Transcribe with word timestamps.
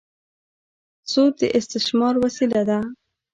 سود 1.11 1.33
د 1.39 1.41
استثمار 1.59 2.13
وسیله 2.23 2.61
ده. 2.69 2.79